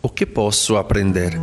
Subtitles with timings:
[0.00, 1.36] O que posso aprender?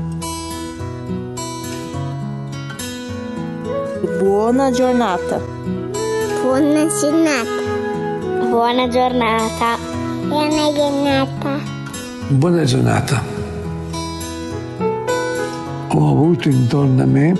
[4.20, 5.42] Buona giornata.
[6.42, 7.46] Buona giornata.
[8.49, 9.78] Buona giornata.
[10.29, 11.60] Buona giornata.
[12.29, 13.23] Buona giornata.
[15.90, 17.34] Ho avuto intorno a me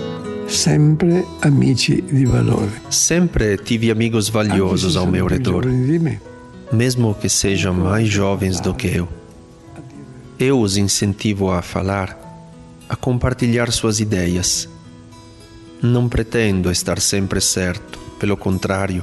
[0.48, 2.82] sempre amici di valore.
[2.90, 5.66] Sempre tive amigos valiosos ao meu redor,
[6.72, 9.25] mesmo que sejam mais jovens do que eu.
[10.38, 12.18] Eu os incentivo a falar,
[12.90, 14.68] a compartilhar suas ideias.
[15.82, 19.02] Não pretendo estar sempre certo, pelo contrário,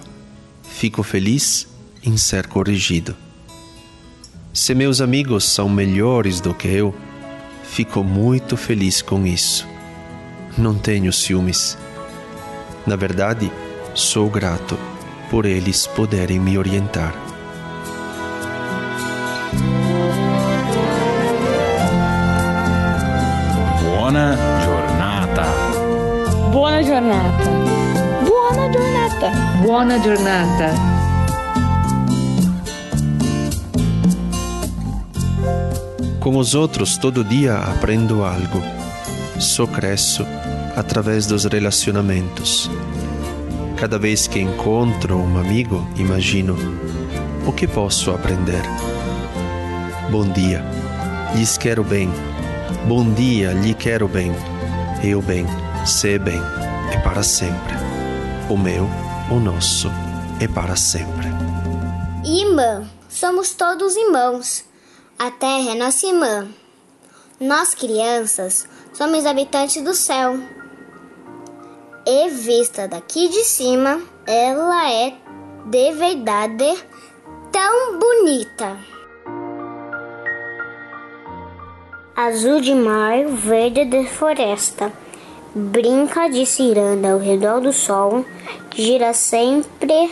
[0.63, 1.67] fico feliz
[2.05, 3.17] em ser corrigido.
[4.53, 6.95] Se meus amigos são melhores do que eu,
[7.65, 9.67] fico muito feliz com isso.
[10.59, 11.79] Não tenho ciúmes.
[12.87, 13.51] Na verdade,
[13.95, 14.79] sou grato
[15.31, 17.32] por eles poderem me orientar.
[24.13, 25.45] Buona giornata.
[26.51, 27.51] Buona giornata.
[28.29, 29.31] Buona giornata.
[29.63, 30.75] Buona giornata.
[36.21, 38.63] Com os outros, todo dia aprendo algo.
[39.39, 40.27] Só cresço
[40.77, 42.71] através dos relacionamentos.
[43.79, 46.55] Cada vez que encontro um amigo, imagino
[47.47, 48.63] o que posso aprender.
[50.11, 50.63] Bom dia,
[51.35, 52.11] lhes quero bem.
[52.87, 54.33] Bom dia, lhe quero bem.
[55.05, 55.47] Eu bem,
[55.87, 56.41] se bem,
[56.93, 57.75] é para sempre.
[58.51, 58.89] O meu,
[59.31, 59.89] o nosso,
[60.41, 61.29] é para sempre.
[62.25, 64.65] Irmã, somos todos irmãos.
[65.17, 66.49] A terra é nossa irmã.
[67.39, 70.41] Nós, crianças, somos habitantes do céu.
[72.05, 75.15] E vista daqui de cima, ela é
[75.67, 76.85] de verdade
[77.53, 78.92] tão bonita.
[82.15, 84.93] Azul de mar, verde de floresta,
[85.55, 88.23] brinca de ciranda ao redor do sol,
[88.77, 90.11] gira sempre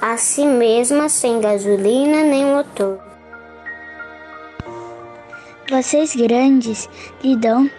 [0.00, 2.98] a si mesma sem gasolina nem motor.
[5.68, 6.88] Vocês grandes
[7.22, 7.70] lhe dão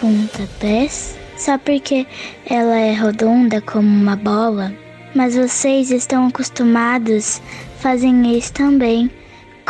[0.00, 1.18] pontapés?
[1.36, 2.06] Só porque
[2.48, 4.72] ela é redonda como uma bola,
[5.12, 7.42] mas vocês estão acostumados,
[7.80, 9.10] fazem isso também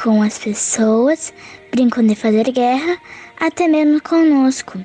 [0.03, 1.33] com as pessoas,
[1.73, 2.99] brincam de fazer guerra,
[3.41, 4.79] até mesmo conosco,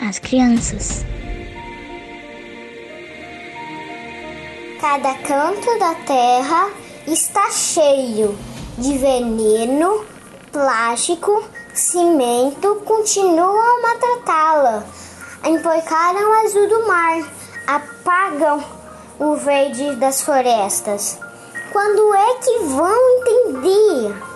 [0.00, 1.04] as crianças.
[4.80, 6.70] Cada canto da terra
[7.06, 8.38] está cheio
[8.76, 10.04] de veneno,
[10.52, 14.86] plástico, cimento, continuam a maltratá-la.
[15.46, 17.22] Emporcaram o azul do mar,
[17.66, 18.64] apagam
[19.18, 21.18] o verde das florestas.
[21.72, 24.33] Quando é que vão entender?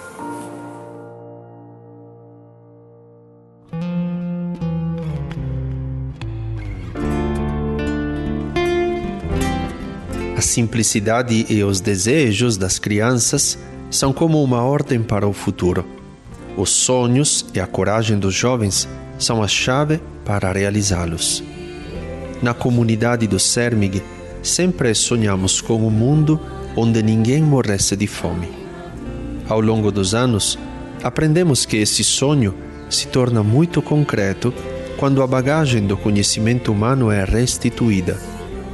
[10.59, 13.57] Simplicidade e os desejos das crianças
[13.93, 15.87] são como uma ordem para o futuro.
[16.57, 18.89] Os sonhos e a coragem dos jovens
[19.21, 21.45] são a chave para realizá-los.
[22.43, 24.03] Na comunidade do CERMIG,
[24.43, 26.41] sempre sonhamos com um mundo
[26.75, 28.49] onde ninguém morresse de fome.
[29.49, 30.59] Ao longo dos anos,
[31.05, 32.53] aprendemos que esse sonho
[32.91, 34.53] se torna muito concreto
[34.97, 38.19] quando a bagagem do conhecimento humano é restituída,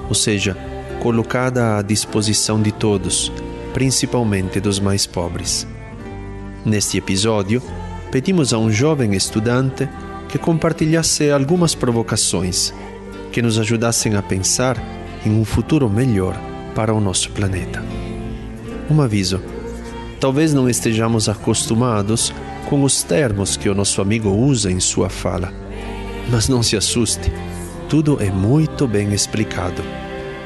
[0.09, 0.57] ou seja,
[1.05, 3.31] colocada à disposição de todos,
[3.75, 5.67] principalmente dos mais pobres.
[6.65, 7.63] Neste episódio,
[8.11, 9.87] pedimos a um jovem estudante
[10.31, 12.73] que compartilhasse algumas provocações
[13.31, 14.83] que nos ajudassem a pensar
[15.27, 16.41] em um futuro melhor
[16.75, 17.85] para o nosso planeta.
[18.91, 19.43] Um aviso:
[20.19, 22.33] talvez não estejamos acostumados
[22.71, 25.53] com os termos que o nosso amigo usa em sua fala,
[26.31, 27.31] mas não se assuste,
[27.91, 29.83] tudo é muito bem explicado.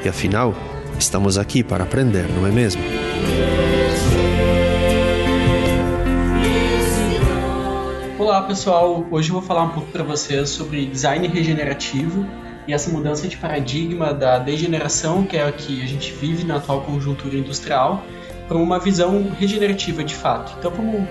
[0.01, 0.55] E afinal,
[0.97, 2.81] estamos aqui para aprender, não é mesmo?
[8.17, 12.25] Olá pessoal, hoje eu vou falar um pouco para vocês sobre design regenerativo
[12.65, 16.55] e essa mudança de paradigma da degeneração que é a que a gente vive na
[16.55, 18.01] atual conjuntura industrial
[18.47, 20.55] para uma visão regenerativa de fato.
[20.59, 21.09] Então vamos,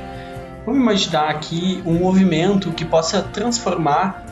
[0.65, 4.25] vamos imaginar aqui um movimento que possa transformar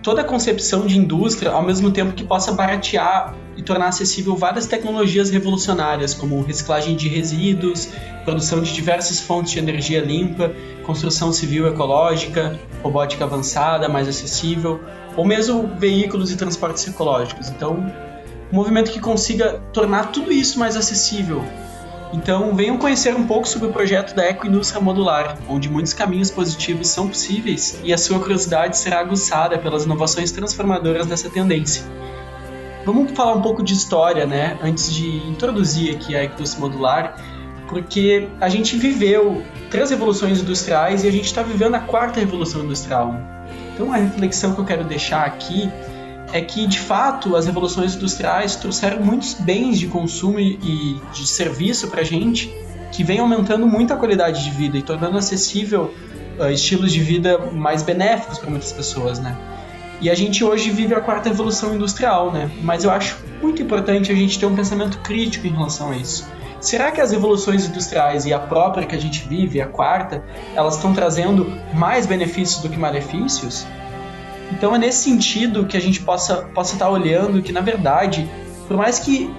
[0.00, 4.66] toda a concepção de indústria ao mesmo tempo que possa baratear e tornar acessível várias
[4.66, 7.90] tecnologias revolucionárias, como reciclagem de resíduos,
[8.24, 10.50] produção de diversas fontes de energia limpa,
[10.82, 14.80] construção civil ecológica, robótica avançada, mais acessível,
[15.14, 17.50] ou mesmo veículos e transportes ecológicos.
[17.50, 17.74] Então,
[18.50, 21.44] um movimento que consiga tornar tudo isso mais acessível
[22.12, 26.88] Então, venham conhecer um pouco sobre o projeto da Ecoindústria Modular, onde muitos caminhos positivos
[26.88, 31.84] são possíveis e a sua curiosidade será aguçada pelas inovações transformadoras dessa tendência.
[32.84, 37.16] Vamos falar um pouco de história, né, antes de introduzir aqui a Ecoindústria Modular,
[37.68, 42.64] porque a gente viveu três revoluções industriais e a gente está vivendo a quarta revolução
[42.64, 43.14] industrial.
[43.74, 45.70] Então, a reflexão que eu quero deixar aqui
[46.32, 51.88] é que, de fato, as revoluções industriais trouxeram muitos bens de consumo e de serviço
[51.88, 52.52] para a gente,
[52.92, 55.94] que vem aumentando muito a qualidade de vida e tornando acessível
[56.38, 59.36] uh, estilos de vida mais benéficos para muitas pessoas, né?
[60.00, 62.50] E a gente hoje vive a quarta revolução industrial, né?
[62.62, 66.26] Mas eu acho muito importante a gente ter um pensamento crítico em relação a isso.
[66.58, 70.22] Será que as revoluções industriais e a própria que a gente vive, a quarta,
[70.54, 73.66] elas estão trazendo mais benefícios do que malefícios?
[74.52, 78.28] Então é nesse sentido que a gente possa possa estar olhando que na verdade,
[78.66, 79.30] por mais que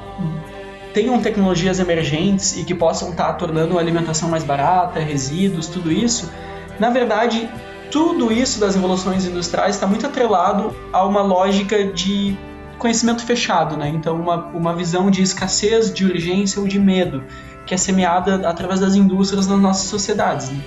[0.94, 6.31] tenham tecnologias emergentes e que possam estar tornando a alimentação mais barata, resíduos, tudo isso,
[6.80, 7.50] na verdade,
[7.92, 12.38] tudo isso das revoluções industriais está muito atrelado a uma lógica de
[12.78, 13.90] conhecimento fechado, né?
[13.90, 17.24] Então, uma, uma visão de escassez, de urgência ou de medo,
[17.68, 20.50] que é semeada através das indústrias nas nossas sociedades.
[20.50, 20.60] Né?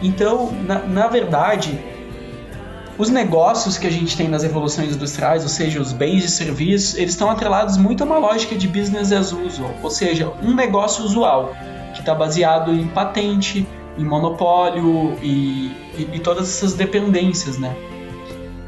[0.00, 1.76] Então, na, na verdade,
[2.96, 6.96] os negócios que a gente tem nas revoluções industriais, ou seja, os bens e serviços,
[6.96, 11.02] eles estão atrelados muito a uma lógica de business as usual, ou seja, um negócio
[11.04, 11.56] usual,
[11.94, 13.66] que está baseado em patente,
[13.96, 17.76] em monopólio e, e, e todas essas dependências, né?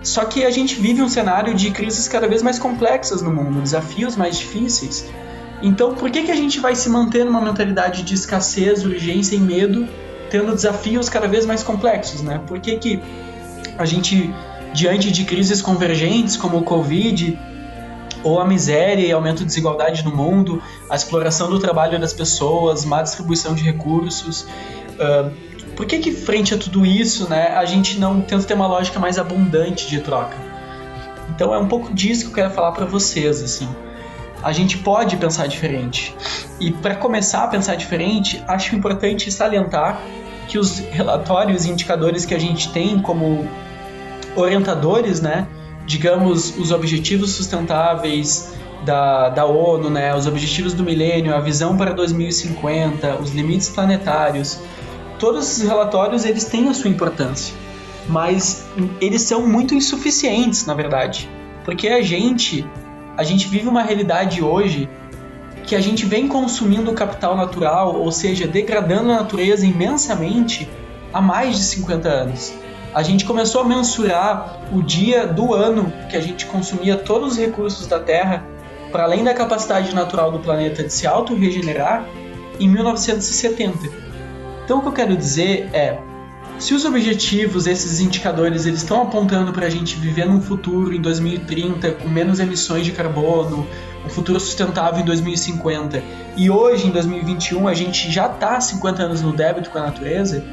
[0.03, 3.61] Só que a gente vive um cenário de crises cada vez mais complexas no mundo,
[3.61, 5.06] desafios mais difíceis.
[5.62, 9.38] Então, por que, que a gente vai se manter numa mentalidade de escassez, urgência e
[9.38, 9.87] medo,
[10.31, 12.41] tendo desafios cada vez mais complexos, né?
[12.47, 13.03] Por que, que
[13.77, 14.32] a gente,
[14.73, 17.38] diante de crises convergentes como o Covid,
[18.23, 22.85] ou a miséria e aumento de desigualdade no mundo, a exploração do trabalho das pessoas,
[22.85, 24.47] má distribuição de recursos.
[24.93, 25.50] Uh,
[25.81, 29.00] por que, que frente a tudo isso, né, a gente não tenta ter uma lógica
[29.00, 30.37] mais abundante de troca?
[31.31, 33.67] Então é um pouco disso que eu quero falar para vocês, assim.
[34.43, 36.15] A gente pode pensar diferente.
[36.61, 40.03] E para começar a pensar diferente, acho importante salientar
[40.49, 43.49] que os relatórios e indicadores que a gente tem como
[44.37, 45.49] orientadores, né?
[45.87, 48.53] Digamos, os objetivos sustentáveis
[48.85, 50.15] da, da ONU, né?
[50.15, 54.61] Os objetivos do milênio, a visão para 2050, os limites planetários.
[55.20, 57.55] Todos esses relatórios, eles têm a sua importância.
[58.08, 58.67] Mas
[59.00, 61.28] eles são muito insuficientes, na verdade.
[61.64, 62.67] Porque a gente,
[63.17, 64.88] a gente vive uma realidade hoje
[65.62, 70.69] que a gente vem consumindo capital natural, ou seja, degradando a natureza imensamente
[71.12, 72.52] há mais de 50 anos
[72.93, 77.38] a gente começou a mensurar o dia do ano que a gente consumia todos os
[77.38, 78.44] recursos da Terra,
[78.90, 82.05] para além da capacidade natural do planeta de se auto-regenerar,
[82.58, 84.09] em 1970.
[84.70, 85.99] Então o que eu quero dizer é,
[86.56, 91.00] se os objetivos, esses indicadores, eles estão apontando para a gente viver num futuro em
[91.00, 93.67] 2030 com menos emissões de carbono,
[94.06, 96.00] um futuro sustentável em 2050,
[96.37, 100.44] e hoje em 2021 a gente já está 50 anos no débito com a natureza,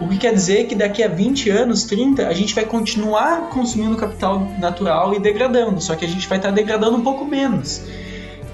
[0.00, 3.94] o que quer dizer que daqui a 20 anos, 30, a gente vai continuar consumindo
[3.94, 7.82] capital natural e degradando, só que a gente vai estar degradando um pouco menos.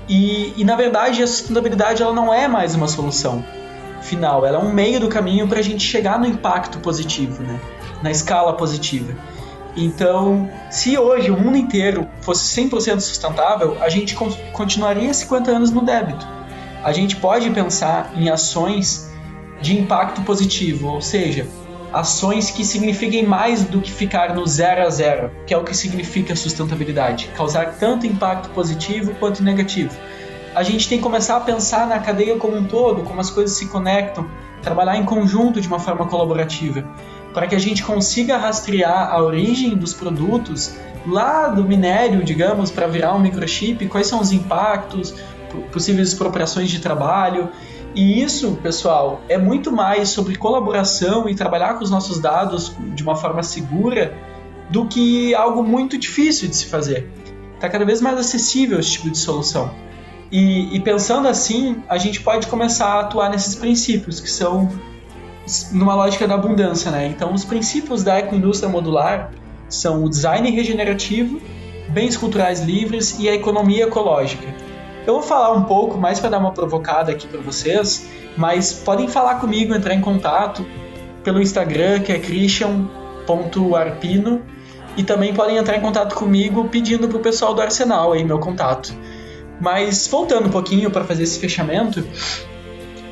[0.09, 3.62] E, e na verdade a sustentabilidade ela não é mais uma solução
[4.03, 7.59] final, ela é um meio do caminho para a gente chegar no impacto positivo, né?
[8.03, 9.15] na escala positiva.
[9.77, 14.15] Então, se hoje o mundo inteiro fosse 100% sustentável, a gente
[14.53, 16.27] continuaria 50 anos no débito.
[16.85, 19.11] A gente pode pensar em ações
[19.61, 21.47] de impacto positivo, ou seja,
[21.93, 25.77] ações que signifiquem mais do que ficar no zero a zero, que é o que
[25.77, 29.97] significa sustentabilidade, causar tanto impacto positivo quanto negativo.
[30.55, 33.57] A gente tem que começar a pensar na cadeia como um todo, como as coisas
[33.57, 34.27] se conectam,
[34.63, 36.85] trabalhar em conjunto de uma forma colaborativa,
[37.33, 40.75] para que a gente consiga rastrear a origem dos produtos
[41.07, 45.15] lá do minério, digamos, para virar um microchip, quais são os impactos,
[45.73, 47.51] possíveis expropriações de trabalho
[47.95, 53.03] e isso, pessoal, é muito mais sobre colaboração e trabalhar com os nossos dados de
[53.03, 54.15] uma forma segura
[54.71, 57.11] do que algo muito difícil de se fazer.
[57.55, 59.71] Está cada vez mais acessível esse tipo de solução.
[60.33, 64.71] E, e, pensando assim, a gente pode começar a atuar nesses princípios, que são
[65.73, 66.91] numa lógica da abundância.
[66.91, 67.07] Né?
[67.07, 69.31] Então, os princípios da ecoindústria modular
[69.69, 71.39] são o design regenerativo,
[71.91, 74.47] bens culturais livres e a economia ecológica.
[75.07, 79.09] Eu vou falar um pouco mais para dar uma provocada aqui para vocês, mas podem
[79.09, 80.65] falar comigo, entrar em contato
[81.23, 84.41] pelo Instagram, que é christian.arpino,
[84.97, 88.97] e também podem entrar em contato comigo pedindo pro pessoal do Arsenal aí meu contato.
[89.63, 92.05] Mas voltando um pouquinho para fazer esse fechamento,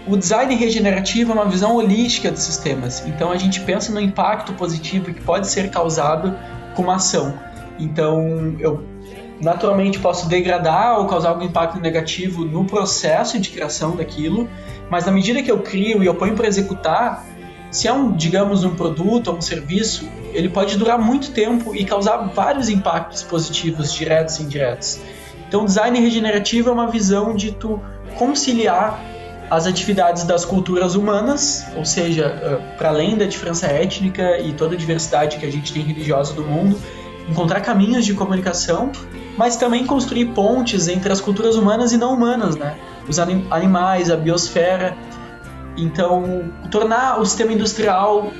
[0.04, 3.07] o design regenerativo é uma visão holística dos sistemas.
[3.07, 6.37] Então a gente pensa no impacto positivo que pode ser causado
[6.75, 7.38] com uma ação.
[7.78, 8.83] Então eu
[9.40, 14.50] naturalmente posso degradar ou causar algum impacto negativo no processo de criação daquilo,
[14.90, 17.25] mas na medida que eu crio e eu ponho para executar,
[17.71, 21.85] se é um, digamos, um produto ou um serviço, ele pode durar muito tempo e
[21.85, 25.00] causar vários impactos positivos, diretos e indiretos.
[25.50, 27.83] Então, design regenerativo é uma visão de tu
[28.16, 29.00] conciliar
[29.50, 34.78] as atividades das culturas humanas, ou seja, para além da diferença étnica e toda a
[34.78, 36.80] diversidade que a gente tem religiosa do mundo,
[37.28, 38.92] encontrar caminhos de comunicação,
[39.37, 42.76] mas também construir pontes entre as culturas humanas e não humanas, né?
[43.09, 44.97] Os anim animais, a biosfera.
[45.76, 48.30] Então, tornar o sistema industrial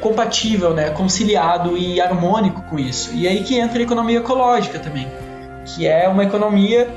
[0.00, 3.14] compatível, né, conciliado e harmônico com isso.
[3.14, 5.06] E aí que entra a economia ecológica também,
[5.66, 6.88] que é uma economia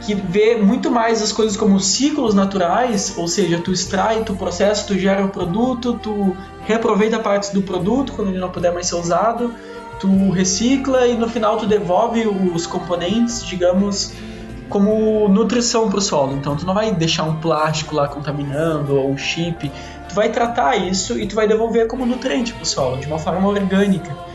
[0.00, 4.86] que vê muito mais as coisas como ciclos naturais, ou seja, tu extrai, tu processa,
[4.86, 6.36] tu gera o produto, tu
[6.66, 9.52] reaproveita partes do produto quando ele não puder mais ser usado,
[9.98, 14.12] tu recicla e no final tu devolve os componentes, digamos,
[14.68, 16.36] como nutrição para o solo.
[16.36, 19.70] Então tu não vai deixar um plástico lá contaminando ou um chip,
[20.08, 23.18] tu vai tratar isso e tu vai devolver como nutriente para o solo de uma
[23.18, 24.27] forma orgânica.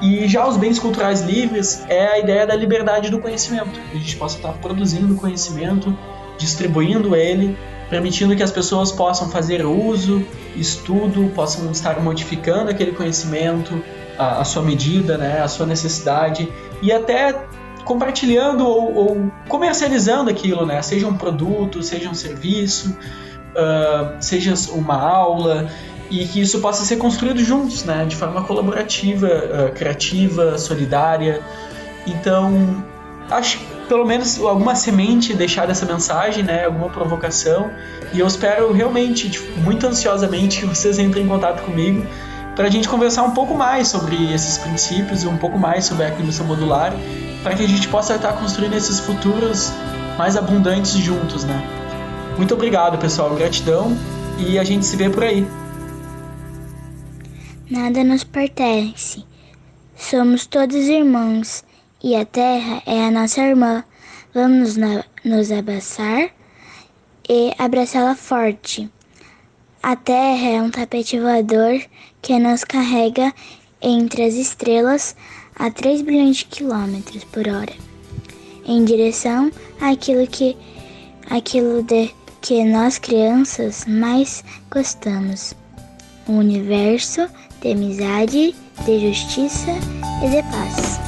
[0.00, 4.00] E já os bens culturais livres é a ideia da liberdade do conhecimento, que a
[4.00, 5.96] gente possa estar produzindo conhecimento,
[6.38, 7.56] distribuindo ele,
[7.88, 10.24] permitindo que as pessoas possam fazer uso,
[10.54, 13.82] estudo, possam estar modificando aquele conhecimento,
[14.18, 16.48] a, a sua medida, né, a sua necessidade
[16.82, 17.34] e até
[17.84, 20.82] compartilhando ou, ou, comercializando aquilo, né?
[20.82, 25.70] Seja um produto, seja um serviço, uh, seja uma aula
[26.10, 28.04] e que isso possa ser construído juntos, né?
[28.04, 31.40] De forma colaborativa, uh, criativa, solidária.
[32.06, 32.84] Então,
[33.30, 33.58] acho
[33.88, 36.64] pelo menos alguma semente deixar dessa mensagem, né?
[36.64, 37.70] Alguma provocação.
[38.12, 42.06] E eu espero realmente, tipo, muito ansiosamente, que vocês entrem em contato comigo
[42.54, 46.06] para a gente conversar um pouco mais sobre esses princípios e um pouco mais sobre
[46.06, 46.94] a condução modular,
[47.42, 49.70] para que a gente possa estar construindo esses futuros
[50.16, 51.62] mais abundantes juntos, né?
[52.36, 53.34] Muito obrigado, pessoal.
[53.34, 53.96] Gratidão
[54.38, 55.46] e a gente se vê por aí.
[57.68, 59.24] Nada nos pertence.
[59.96, 61.64] Somos todos irmãos
[62.00, 63.84] e a terra é a nossa irmã.
[64.32, 64.76] Vamos
[65.24, 66.30] nos abraçar
[67.28, 68.88] e abraçá-la forte.
[69.82, 71.82] A Terra é um tapete voador
[72.22, 73.34] que nos carrega
[73.82, 75.16] entre as estrelas
[75.56, 77.74] a 3 bilhões de quilômetros por hora,
[78.64, 80.56] em direção àquilo que
[81.28, 85.65] aquilo de que nós crianças mais gostamos.
[86.28, 87.28] Um universo
[87.60, 88.54] de amizade,
[88.84, 89.70] de justiça
[90.24, 91.06] e de paz.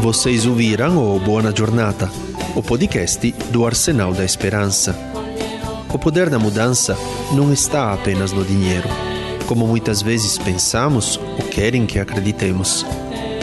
[0.00, 2.10] Vocês ouviram o Buona Giornata,
[2.56, 5.17] o podcast do Arsenal da Esperança.
[5.92, 6.96] O poder da mudança
[7.32, 8.88] não está apenas no dinheiro,
[9.46, 12.84] como muitas vezes pensamos ou querem que acreditemos,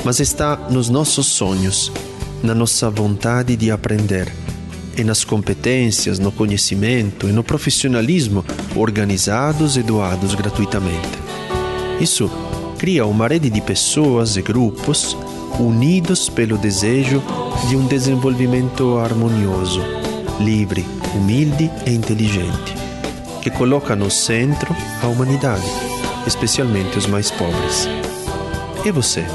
[0.04, 1.92] mas está nos nossos sonhos,
[2.44, 4.32] na nossa vontade de aprender
[4.96, 11.20] e nas competências, no conhecimento e no profissionalismo organizados e doados gratuitamente.
[12.00, 12.30] Isso
[12.78, 15.18] cria uma rede de pessoas e grupos
[15.60, 17.24] unidos pelo desejo
[17.68, 19.82] de um desenvolvimento harmonioso,
[20.40, 20.86] livre,
[21.16, 22.76] humilde e inteligente,
[23.42, 25.66] que coloca no centro a humanidade,
[26.28, 27.88] especialmente os mais pobres.
[28.84, 29.26] E você?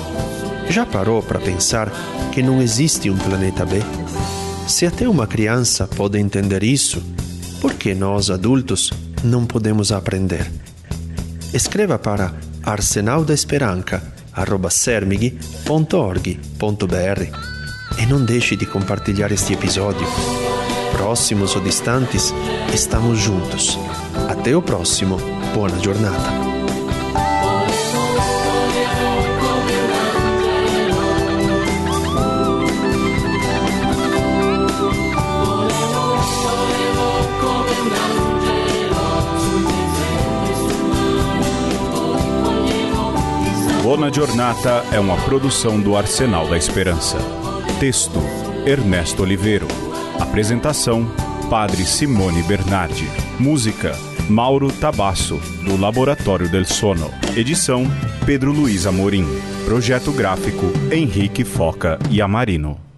[0.68, 1.90] Já parou para pensar
[2.32, 3.78] que não existe um planeta B?
[4.68, 7.02] Se até uma criança pode entender isso,
[7.60, 8.92] por que nós adultos
[9.25, 10.50] não podemos aprender?
[11.52, 12.32] Escreva para
[12.62, 14.00] Arsenal da Esperança
[14.70, 16.40] sermighi.org.br
[17.99, 20.06] e não deixe de compartilhar este episódio.
[21.00, 22.30] Próximos ou distantes,
[22.75, 23.78] estamos juntos.
[24.28, 25.16] Até o próximo.
[25.54, 26.30] Boa jornada.
[43.83, 47.16] Buona Giornata é uma produção do Arsenal da Esperança.
[47.80, 48.21] Texto:
[48.66, 49.79] Ernesto Oliveiro.
[50.30, 51.10] Apresentação:
[51.50, 53.08] Padre Simone Bernardi.
[53.37, 53.90] Música:
[54.28, 57.10] Mauro Tabasso, do Laboratório del Sono.
[57.37, 57.82] Edição:
[58.25, 59.26] Pedro Luiz Amorim.
[59.64, 62.89] Projeto gráfico: Henrique Foca e Amarino.